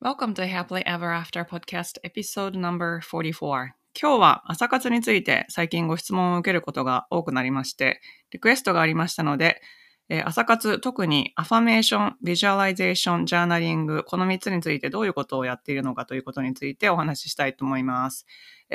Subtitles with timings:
[0.00, 3.70] Welcome to Happily Ever After Podcast Episode No.44
[4.00, 8.00] 今日は朝活について最近ご質問を受けることが多くなりまして、
[8.30, 9.60] リクエストがありましたので、
[10.24, 18.24] 朝活、特にアファメーション、ビジュアライゼーション、ジャーナリング、この3つについてどういうことをやっているのかということについてお話ししたいと思います。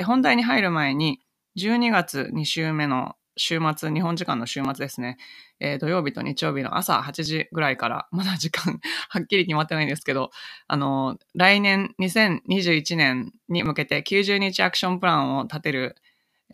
[0.04, 1.20] 本題に入る前に、
[1.56, 5.18] 12月2週目の週末、日本時間の週末ですね、
[5.60, 10.30] えー、土曜日と日曜日の朝8時ぐらいから、 まだ時間 はっきり決まってないんですけど、
[10.68, 15.96] あの、来年2021年に向けて90日アクションプランを立てる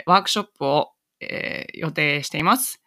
[0.06, 2.82] ワークショップを、えー、予定しています。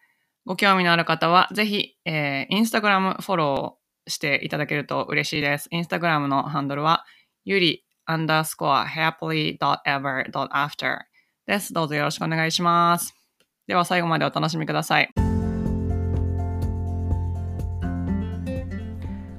[0.46, 5.68] ご興味のある方は、ぜひ、えー、インスタグラムフォローしていただけると嬉しいです。
[5.70, 7.04] インスタグラムのハンドルは、
[7.44, 10.98] ゆりアンダースコア happily.ever.after
[11.46, 11.72] です。
[11.72, 13.23] どうぞよろしくお願いします。
[13.66, 15.08] では最後までお楽しみください。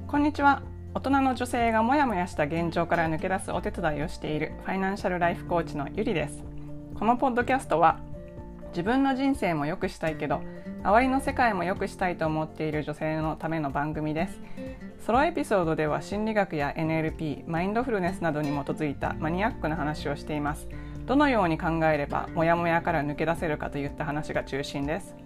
[0.08, 0.62] こんにちは。
[0.94, 6.42] 大人の女性がモヤモヤした現状から抜け出すお手伝いをしているファイナンシャルライフコーチのゆりです。
[6.94, 8.00] このポッドキャストは
[8.70, 10.42] 自分の人生も良くしたいけど
[10.82, 14.40] 周りの世界も良くしたいと思っている女性のための番組です
[15.06, 20.68] ソロエピソードでは心理学や NLP マインドフルネスなどに基づいたマニアックな話をしています
[21.06, 25.16] どのように考えればモヤモヤから抜け出せるかといった話が中心です。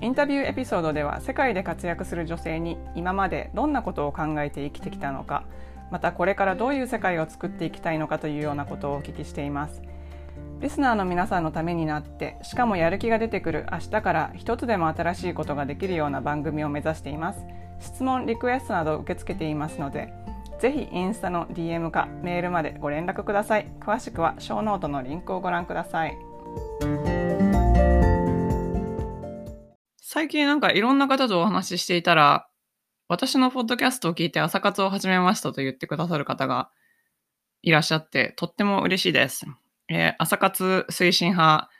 [0.00, 5.44] インタビューエピソードでは世界で活躍する女性に今までどんなことを考えて生きてきたのか
[5.92, 9.82] またこれからどういう世界を作っていきたいのかというようなことをお聞きしています。
[10.60, 17.44] リスナーの皆さんのためになってしかもやる気が出てくる明日から一つでも新しいことができるような番組を目指しています。
[17.78, 20.12] 質問リクエストなど受け付けていますので
[20.62, 23.66] ぜひインスタの DM かメールまでご連絡ください。
[23.80, 26.16] 詳しくはショーノートのリンクをご覧ください。
[30.00, 32.46] 最近なんかいろんな方とお話ししていたら
[33.08, 36.70] 私のポッドキャストを聞いて朝活を始めましたと言ってくださる方が
[37.62, 39.46] いらっしゃってとっても嬉しいです、
[39.88, 41.70] えー、朝活推進派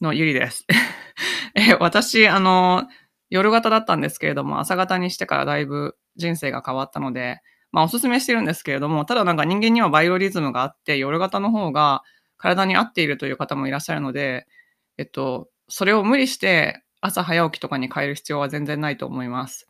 [0.00, 0.66] のゆりです。
[1.54, 2.88] えー、私あの
[3.30, 7.40] 夜型だったんですけれども朝型にしてからだいぶ人生が変わったので
[7.76, 12.02] まあおすすめしてるんですけれども、ただなんか人間にはバイオリズムがあって、夜型の方が
[12.38, 14.46] 体に合っているという方もいらっしゃるので、
[14.96, 19.68] えっと、それを無理して朝早起きとかに変える必要は全然ないと思います。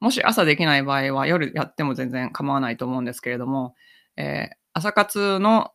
[0.00, 3.76] もし朝できない場合は夜やっても全然構わないと思うんですけれども、
[4.16, 5.70] えー、朝活の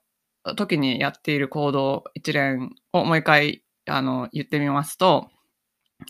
[0.57, 5.29] 時にやっている行動一連をもう一回あの言ってみますと、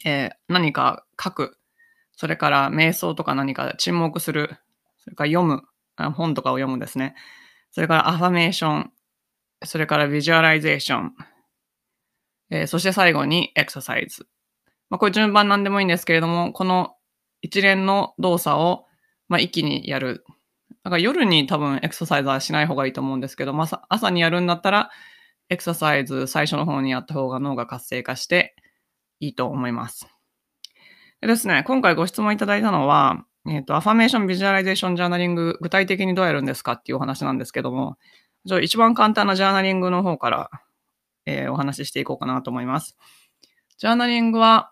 [0.03, 1.59] えー、何か書く、
[2.15, 4.57] それから瞑想とか何か沈黙する、
[5.03, 5.63] それから読む、
[6.13, 7.15] 本とかを読むですね。
[7.71, 8.91] それからアファメーション、
[9.65, 11.13] それからビジュアライゼーション、
[12.51, 14.27] えー、そして最後にエクササイズ。
[14.89, 16.95] まあ、これ順番なんでもいいんですけれども、この
[17.41, 18.85] 一連の動作を、
[19.27, 20.23] まあ、一気にやる。
[20.83, 24.91] だから夜に多分エクササイズはしない方がいいと思うんですけど、まあ、朝にやるんだったら、
[25.49, 28.55] エクササイズ最初の方にやった方が脳が活性化して
[29.19, 30.07] いいと思います。
[31.21, 37.97] でですね、今回ご質問いただいたのは、えっ、ー、と、アファメーションビジュアライゼーションジャーナリング、具体的にどうやるんですかっていうお話なんですけども、
[38.45, 40.49] じゃあ一番簡単なジャーナリングの方から、
[41.25, 42.97] えー、お話ししていこうかなと思います。
[43.77, 44.71] ジャーナリングは、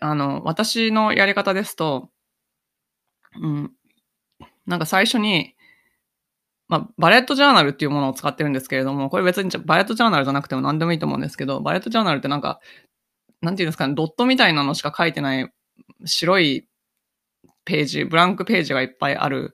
[0.00, 2.10] あの、私のやり方ですと、
[3.40, 3.72] うん、
[4.66, 5.54] なんか最初に、
[6.68, 12.60] まあ、バレットジャーナルっていうものを使ってるんですけれども、これ別にバレットジャーナルじゃなくても何でもいいと思うんですけど、バレットジャーナルってなんか、
[13.40, 15.52] なんていうんですかね、ドットみたいなのしか書いてない
[16.04, 16.66] 白い
[17.66, 19.52] ページ、ブランクページがいっぱいある、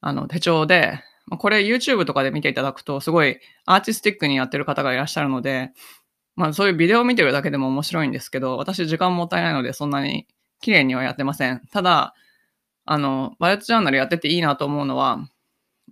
[0.00, 1.00] あの、手帳で、
[1.38, 5.70] これ YouTube とかで見ていただくと、すごいアーティスティックにやってる方がいらっしゃるので、
[6.36, 10.26] まあそういうビデオを見てるだけでも面白いんですけど、私時間もったいないのでそんなに
[10.60, 11.62] 綺麗にはやってません。
[11.70, 12.14] ただ、
[12.86, 15.28] あの、バレットジャーナルやってていいなと思うのは、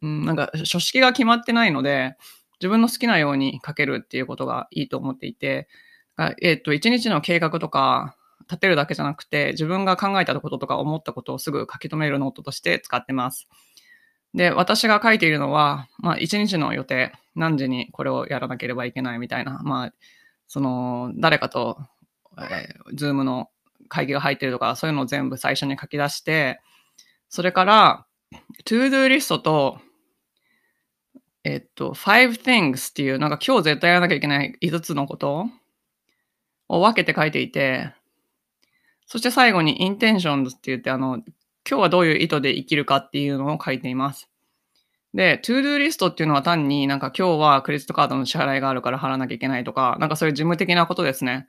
[0.03, 2.17] うん、なんか書式が決まってないので、
[2.61, 5.69] 自分の好きなように書けるっていうことがいいと思っていて、
[6.41, 8.17] えっ、と、一日の計画とか、
[8.53, 13.49] 立てるだけじゃなくて、自分が考えたこととか思ったことをすぐ書き留めるノートとして使ってます。
[14.35, 19.95] で、私が書いているのは、まあ、一日の予定、何時にこれをやらなければいけないみたいな、まあ、
[20.47, 21.78] その、誰かと、
[22.39, 23.49] えー、ズームの
[23.89, 26.60] 会議が入ってるとか、そういうのを全部最初に書き出して、
[27.28, 28.07] それから、
[28.65, 29.78] to do リストと、
[31.45, 35.47] えっと、five things っていう、なんか今日絶対やらなきゃいけない5つのこと
[36.69, 37.95] を分けて書いていて、
[39.12, 41.16] そして最後に intentions って言って、あの、
[41.68, 44.30] 今日はどういう意図で生きるかっていうのを書いています。
[45.12, 51.47] で、 to do リストっていうのは単になんか今日はクレジットカードの支払いがあるから払わなきゃいけないとか、なんかそういう事務的なことですね。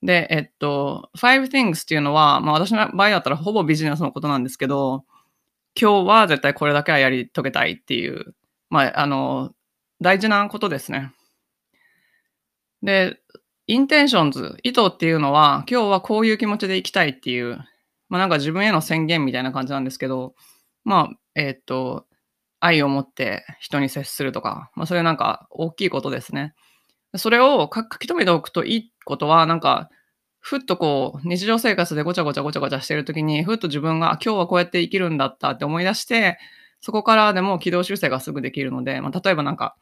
[0.00, 5.04] で、えっと、five things っていうのは、まあ私の場合だったらほぼビジネスのことなんですけど、
[5.74, 8.36] 今日は絶対これだけはやり遂げたいっていう、
[8.70, 9.50] まあ、あの、
[10.00, 11.12] 大事なことですね。
[12.80, 13.18] で、
[13.66, 17.58] intentions、意図っていうのは、今日はこういう気持ちでいきたいっていう、
[18.08, 20.34] まあなんか自分への宣言みたいな感じなんですけど、
[20.84, 22.06] まあ、えー、っと、
[22.58, 26.54] 愛を持って人に接するとか、まあそれなんか大きいことですね。
[27.16, 29.90] それを書き留めておくといいことは、なんか、
[30.40, 36.38] ふっとこう、日常生活でごちゃごちゃごちゃごちゃしてるときに、ふっと自分が今日はこうやって生きるんだったって思い出して、
[36.80, 39.76] そこからでも軌道修正がすぐできるので、まあ、例えばなんか、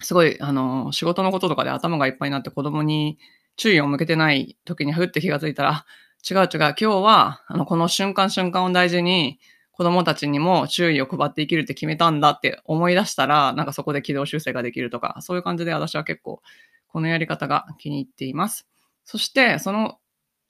[0.00, 3.18] すごい、あの、仕事のこととかで頭がいっぱいになって子供に
[3.56, 5.84] 注意を向けてない時にふって気がついたら、
[6.28, 9.38] 違う違う、今日は、あの、この瞬間瞬間を大事に、
[9.72, 16.42] 子供たちにも注意を配って生きるって決めたんだって思い出したら、なんかそこで軌道修正ができるとか、そういう感じで私は結構、
[16.88, 18.66] このやり方が気に入っています。
[19.04, 19.98] そして、その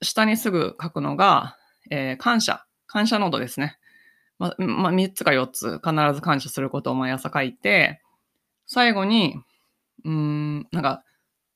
[0.00, 1.58] 下にすぐ書くのが、
[1.90, 2.64] えー、感謝。
[2.86, 3.78] 感謝ノートですね。
[4.38, 8.00] ま、まあ、3つか4つ必ず感謝することを毎朝書いて、
[8.68, 9.34] 最後に、
[10.04, 11.02] うん、なんか、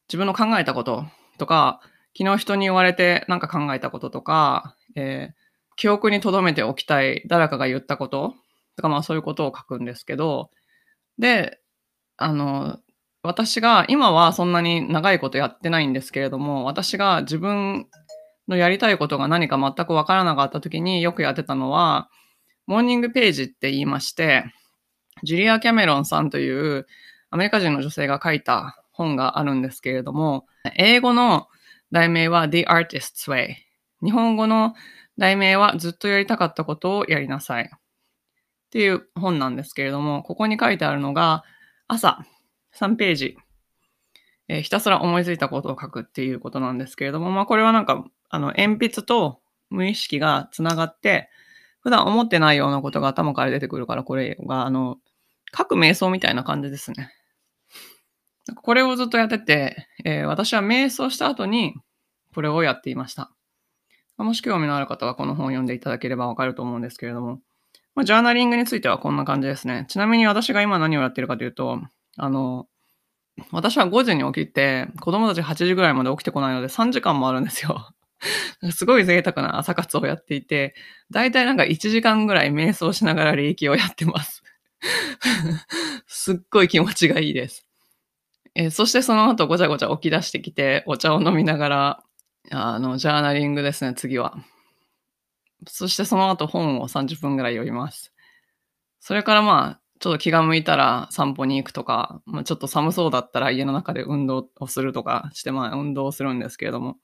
[0.09, 1.05] 自分の考えたこと
[1.39, 1.81] とか、
[2.19, 5.35] 昨日人に言われてなんか考えたこととか、えー、
[5.77, 8.35] 記憶に留めておきたい誰かが言ったこと
[8.77, 10.51] とか、まあそういうことを書くんですけど、
[11.19, 11.61] で、
[12.17, 12.79] あの、
[13.23, 17.87] 私が、今はそんなに長いことやってないんですけれども、私が自分
[18.49, 22.09] のやりたいことが何か全くわからなかった時によくやってたのは、
[22.67, 24.45] モーニングページって言いまして、
[25.23, 26.87] ジュリア・キャメロンさんという
[27.31, 31.49] アメリカ人の女性が書いた本があるんですけれども、英語の
[31.91, 33.55] 題名は The Artist's Way。
[34.03, 34.75] 日本語の
[35.19, 37.65] 題名はずっとやりたかったことをやりなさい。
[37.65, 37.69] っ
[38.71, 41.45] ていう本なんですけれども、ここに書いてあるのが、
[41.89, 42.25] 朝
[42.75, 43.37] 3ページ、
[44.49, 51.29] えー、ひたすら思いついたことを書くっていうことなんですけれども、まあこれはなんか、あの、鉛筆と無意識がつながって、
[51.81, 54.99] 普段思ってないようなことが頭から出てくるから、これが、あの、
[55.57, 57.13] 書く瞑想みたいな感じですね。
[58.63, 61.75] これをずっとやってて、えー、私は瞑想した後に
[62.35, 63.31] これをやっていました。
[64.19, 67.41] もし興味のある方はこの本を読んでいただければわかると思うんですけれども、
[67.95, 69.87] まあ、ジャーナリングについてはこんな感じですね。
[69.89, 71.81] ちなみに私が今何をやってるかというと、
[72.17, 72.67] あの、
[73.51, 77.91] 私は5時に起きて、子供たち8時ぐらいまで起きてこないので3時間もあるんですよ。
[78.71, 80.75] すごい贅沢な朝活をやっていて、
[81.11, 84.43] だいたいなんか1時間ぐらい瞑想しながら礼儀をやってます。
[86.07, 87.67] すっごい気持ちがいいです。
[88.55, 92.05] えー、そしてその後ごちゃごちゃ起き出してきて、お茶を飲みながら、
[92.51, 94.37] あの、ジャーナリングですね、次は。
[95.67, 98.13] そしてその後本を30分ぐらい読みます。
[99.01, 106.97] それからまあ、ちょっと気が向いたら散歩に行くとか、まあ、ちょっと寒そうだったら家の中で運動をするとかして、まあ運動をするんですけれども、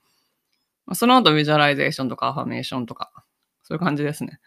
[0.95, 3.13] その後ビジュアライゼーションとかアファメーションとか、
[3.63, 4.41] そういう感じですね。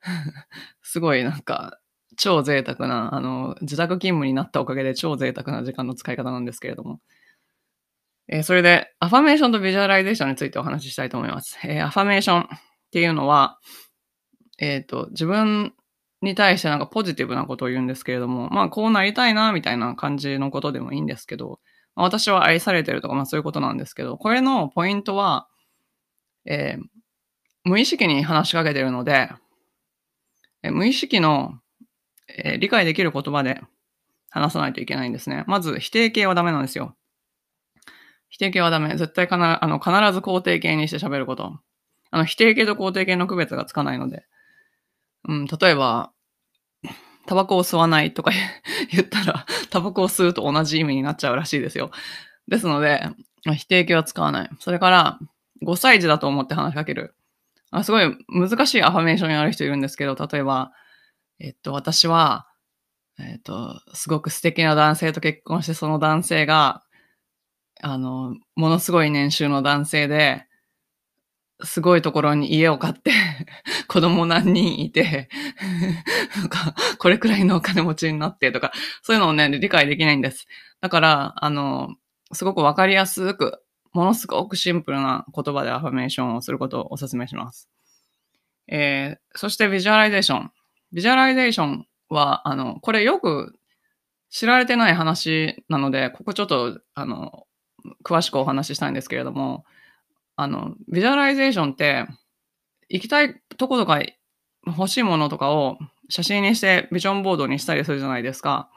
[0.82, 1.78] すごいなんか、
[2.20, 7.00] 超贅沢な、あの、自宅勤務になったおかげで超贅沢な時間の使い方なんですけれども。
[8.28, 11.58] えー、それで、アファメーションとビジュアライゼーションについてお話ししたいと思います。
[11.64, 12.46] えー、アファメーションっ
[12.92, 13.58] ていうのは、
[14.58, 15.72] えっ、ー、と、自分
[16.20, 21.58] に対してなんかポジティブなことを言うんですけれども、まあこうなりたいな、みたいな感じのことでもいいんですけど、
[21.96, 25.48] まあ、私は愛されてるとか、まあそういうことなんですけど、これのポイントは、
[26.44, 26.82] えー、
[27.64, 29.30] 無意識に話しかけてるので、
[30.62, 31.58] 無意識の
[32.38, 33.60] えー、理解できる言葉で
[34.30, 35.44] 話さないといけないんですね。
[35.46, 36.96] まず、否定形はダメなんですよ。
[38.28, 38.96] 否定形はダメ。
[38.96, 41.58] 絶対かな、あの、必ず肯定形にして喋ること。
[42.10, 44.24] あの、否定形と肯定形の区別がつかないので。
[45.28, 46.12] うん、例えば、
[47.26, 48.32] タバコを吸わないとか
[48.90, 51.90] 言ったら、タバコを吸うと同じ意味になっちゃうらしいですよ。
[52.48, 53.08] ですので、
[53.56, 54.50] 否定形は使わない。
[54.58, 55.18] それから、
[55.62, 57.14] 5歳児だと思って話しかける。
[57.70, 60.72] あすごい難しいアファメーションやる人いるんですけど、例えば、
[61.40, 62.46] えっと、私は、
[63.18, 66.84] えっと、すごく素敵な男性と結婚して、その男性が、
[67.82, 70.46] あの、ものすごい年収の男性で、
[71.62, 73.12] すごいところに家を買って
[73.86, 75.28] 子供何人いて
[76.36, 80.46] なんか、これくらいのお金持ちになってとか、そういうのをね、理解できないんです。
[80.80, 81.96] だから、あの、
[82.32, 87.68] すごくわかりやすく、ものすごくシンプルな言葉でアファメーションをすることをお勧めします。
[88.68, 90.50] えー、そしてビジュアライゼーション。
[90.92, 93.58] ビジュアライゼーションは、あの、これよく
[94.30, 97.46] 知られてない話なので、ここちょっと、あの、
[98.04, 99.64] 詳しくお話ししたいんですけれども、
[100.36, 102.06] あの、ビジュアライゼーションって、
[102.88, 104.00] 行きたいとことか
[104.66, 105.78] 欲しいものとかを
[106.08, 108.68] 写真にしてビジョンボードにしたりするじゃないですか。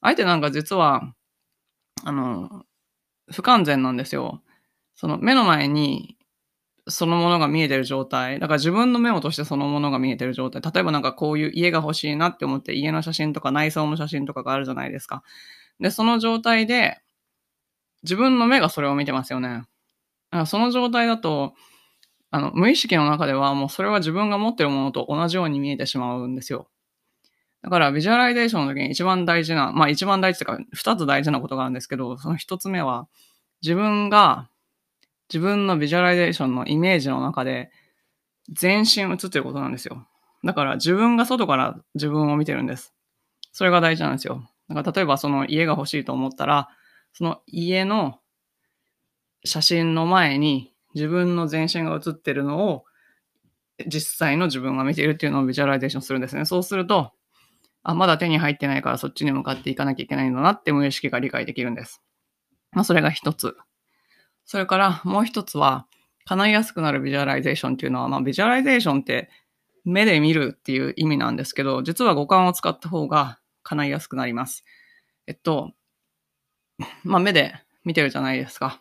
[0.00, 1.14] あえてなんか実は、
[2.04, 2.64] あの、
[3.30, 4.42] 不完全なんですよ。
[4.94, 6.16] その目の前に
[6.88, 8.40] そのものが見えてる状態。
[8.40, 10.62] だから自分のメモとしてそのものが見えてる状態。
[10.62, 15.22] 例えばなんかこういう家が欲しいなって思って家の写真とか内装の写真とかがあるじゃないですか。
[15.80, 17.00] で、その状態で
[18.02, 19.48] 自分の目がそれを見てますよね。
[19.48, 19.66] だか
[20.30, 21.54] らその状態だと、
[22.30, 26.68] あの、無意識の中ではもうそれは自分が持ってるものと同じように見えてしまうんですよ。
[27.62, 33.06] だからビジュアライゼーションの時に一番大事な、まあ一番大事というか二つ大事なことがあるんですけど、その一つ目は
[33.62, 34.48] 自分が
[35.32, 37.70] 自分のビジュアライゼーションのイメージの中で
[38.50, 40.06] 全身映ってることなんですよ。
[40.44, 42.92] だから自分が外から自分を見てるんです。
[43.52, 44.46] それが大事なんですよ。
[44.68, 46.68] だから例えばその家が欲しいと思ったら、
[47.14, 48.18] その家の
[49.44, 52.84] 写真の前に自分の全身が映ってるのを
[53.86, 56.44] 実際の自分が見ているっていうのをビジュアライゼーションするんですね。
[56.44, 57.12] そうすると、
[57.82, 62.02] あ、まだ手に入ってないからそっちに向かっていかなきゃいけないんだなって無意識が理解できるんです。
[62.72, 63.56] まあ、それが一つ。
[64.44, 65.86] それからもう一つは、
[66.24, 69.28] 叶いやすくなるビジュアライゼーションっていうのは、まあ、ビジュアライゼーションって
[69.84, 74.64] 目で見るっていう意味なんですけど、実は五感を使った方が叶いやすくなります。
[75.26, 75.72] えっと、
[77.02, 78.80] まあ、目で見てるじゃないですか。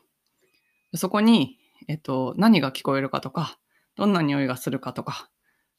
[0.94, 3.58] そこに、えっと、何が聞こえるかとか、
[3.96, 5.30] どんな匂いがするかとか、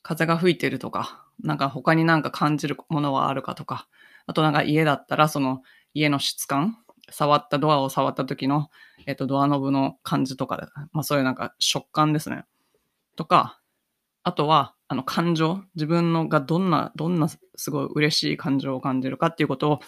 [0.03, 3.89] 風が吹いてるとか、なんか他になんか感じるものはあるかとか、
[4.27, 5.63] あとなんか家だったらその
[5.95, 8.71] 家の質感触ったドアを触った時の、
[9.07, 12.45] えっと、ドアノブの感じとか、まあそういうなんか食感ですね。
[13.17, 13.61] とか、
[14.23, 19.81] あとは、あの感情、自分のがどんな、どんなすごい嬉しい感情を感じるかっていうことを、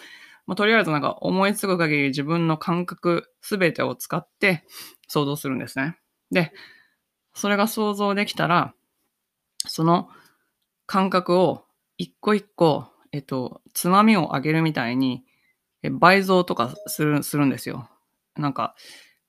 [0.46, 4.64] まあ、とりあえずなんか思いつく限り自分の感覚すべてを使って
[5.08, 5.98] 想像するんですね。
[6.30, 6.52] で、
[7.34, 8.74] それが想像できたら、
[9.66, 10.08] その
[10.86, 11.64] 感覚を
[11.96, 15.24] 一個一個、えっと、つまみを上げるみたいに、
[15.90, 17.88] 倍増とかする、するんですよ。
[18.36, 18.74] なんか、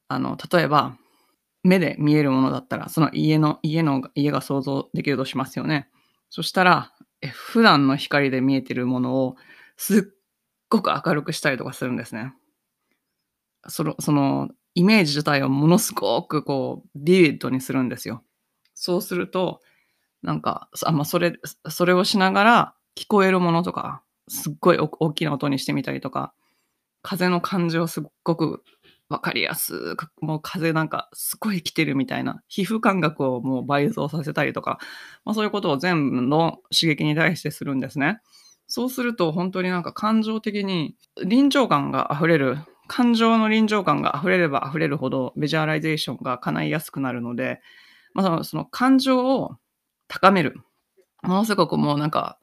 [0.08, 0.98] あの、例えば、
[1.64, 5.90] 目で見えるものだったら、その家の、家の、家が想像できるとしますよね。
[6.30, 9.36] そしたら、え普段の光で見えてるものを
[9.78, 10.04] すっ
[10.70, 12.34] ごく明るくしたりとかするんですね。
[13.68, 18.24] その、その、イメージ自体をものすごくこう、ビビッドにするんですよ。
[18.74, 19.62] そうすると、
[20.22, 21.34] なんか、あまあ、それ、
[21.70, 26.34] それをしながら聞こえるものとか、すっごい大きな音にしてみたりとか、
[27.06, 28.64] 風の感じをすっごく
[29.10, 34.80] わかりやすく、もう風なんかすごい来てるみたいな、皮膚感覚をもう倍増させたりとか、
[35.24, 38.20] まあそういうことを全部の刺激に対してするんですね。
[38.66, 42.58] そうすると本当になんか感情的に臨場感が溢れる、
[42.88, 47.62] 感情の臨場感が溢れれば溢れるほどビジュアライゼーションが叶いやすくなるので、
[48.16, 49.58] まあそのその感情を
[50.08, 50.56] 高める。
[51.22, 52.40] ものすごくもうなんか、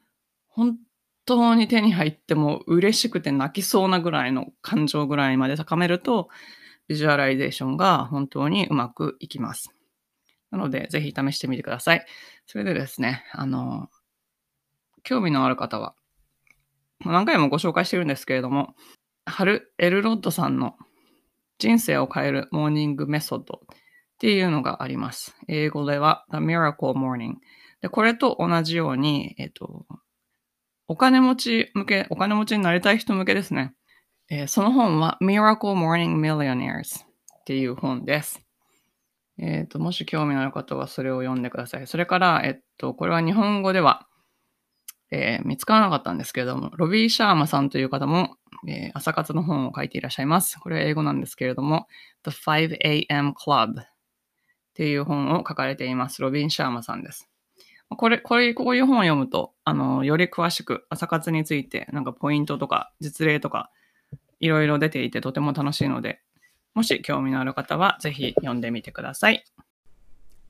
[0.47, 0.77] 本
[1.25, 6.29] 当に手に入っても嬉しくて泣きそうなぐらいの感情ぐらいまで高めると、
[6.89, 9.71] ビジュアライゼーションが本当にうまくいきます。
[10.51, 12.05] なので、ぜひ試してみてください。
[12.47, 13.89] それでですね、あの、
[15.03, 15.95] 興味のある方は、
[17.05, 18.75] 何回もご紹介してるんですけれども、
[19.25, 20.77] ハル・エルロッドさんの
[21.59, 23.77] 人生を変えるモーニングメソッドっ
[24.19, 25.35] ていうのがあります。
[25.49, 27.35] 英語では The Miracle Morning。
[27.81, 29.87] で、これと同じように、えっと、
[30.93, 33.73] お金持ち向け、お金持ちになりたい人向けですね。
[34.29, 38.43] えー、その本は Miracle Morning Millionaires っていう本です。
[39.39, 41.87] えっ、ー、と、もし興味のある方はそれを読んでください。
[41.87, 44.07] それから、えっと、これは日本語では、
[45.11, 48.37] えー、見つからなかったんですけれども、ロビー・シャーマさんという方も、
[48.69, 50.61] えー、朝活の本を書いていらっしゃいます。
[50.61, 51.87] これは英語なんですけれども、
[52.25, 53.85] The 5am Club っ
[54.75, 56.21] ていう本を書かれています。
[56.21, 57.32] ロビン・シャーマさんです。
[57.97, 63.71] これ、これ、こういう本を読むと、あの、より詳しく朝活について、なんかポイントとか実例とか、
[64.41, 66.21] いろいろ出ていてとても楽しいので、
[66.75, 69.45] もし興味のある方は、ぜひ読んでみてください。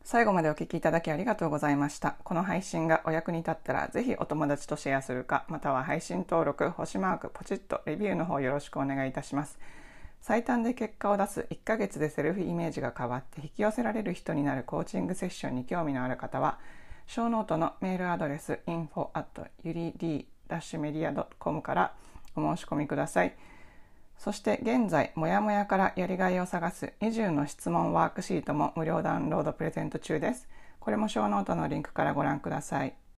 [0.04, 2.16] 最後までお聞きいただきありがとうございました。
[2.24, 9.58] この配信がお役に立ったら、ぜひお友達とシェアするか、または配信登録、星マーク、ポチッとレビューの方よろしくお願いいたします。
[10.20, 16.58] 最短で結果を出す1ヶ月でセルフイメージが変わって引き寄せられる人になるコーチングセッションに興味のある方は、
[17.06, 21.94] ショーノートのメールアドレス info at yuri-media.com から
[22.34, 23.34] お申し込みください。
[24.18, 30.48] そして現在、もやもやからやりがいを探す20の質問ワークシートも無料ダウンロードプレゼント中です。
[30.78, 32.94] これもショーノートのリンクからご覧ください。